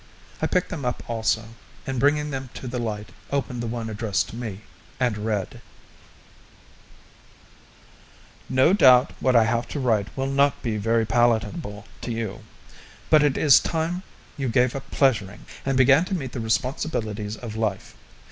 I 0.41 0.47
picked 0.47 0.69
them 0.69 0.83
up 0.83 1.07
also, 1.07 1.49
and, 1.85 1.99
bringing 1.99 2.31
them 2.31 2.49
to 2.55 2.67
the 2.67 2.79
light, 2.79 3.09
opened 3.29 3.61
the 3.61 3.67
one 3.67 3.87
addressed 3.87 4.29
to 4.29 4.35
me, 4.35 4.61
and 4.99 5.15
read: 5.15 5.61
No 8.49 8.73
doubt 8.73 9.13
what 9.19 9.35
I 9.35 9.43
have 9.43 9.67
to 9.67 9.79
write 9.79 10.07
will 10.17 10.25
not 10.25 10.63
be 10.63 10.77
very 10.77 11.05
palatable 11.05 11.85
to 12.01 12.11
you; 12.11 12.39
but 13.11 13.21
it 13.21 13.37
is 13.37 13.59
time 13.59 14.01
you 14.37 14.49
gave 14.49 14.75
up 14.75 14.89
pleasuring 14.89 15.45
and 15.67 15.77
began 15.77 16.03
to 16.05 16.15
meet 16.15 16.31
the 16.31 16.39
responsibilities 16.39 17.37
of 17.37 17.55
life. 17.55 17.93